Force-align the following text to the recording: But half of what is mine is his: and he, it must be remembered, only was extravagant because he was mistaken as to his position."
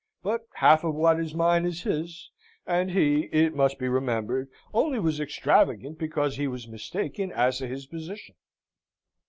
But 0.23 0.41
half 0.55 0.83
of 0.83 0.95
what 0.95 1.19
is 1.19 1.35
mine 1.35 1.63
is 1.63 1.83
his: 1.83 2.31
and 2.65 2.89
he, 2.89 3.25
it 3.25 3.53
must 3.53 3.77
be 3.77 3.87
remembered, 3.87 4.49
only 4.73 4.97
was 4.97 5.19
extravagant 5.19 5.99
because 5.99 6.37
he 6.37 6.47
was 6.47 6.67
mistaken 6.67 7.31
as 7.31 7.59
to 7.59 7.67
his 7.67 7.85
position." 7.85 8.33